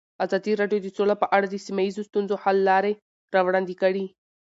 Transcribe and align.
ازادي 0.25 0.51
راډیو 0.61 0.83
د 0.83 0.87
سوله 0.97 1.15
په 1.21 1.27
اړه 1.35 1.47
د 1.49 1.55
سیمه 1.65 1.81
ییزو 1.85 2.07
ستونزو 2.09 2.35
حل 2.43 2.57
لارې 2.69 2.93
راوړاندې 3.35 3.73
کړې. 3.81 4.05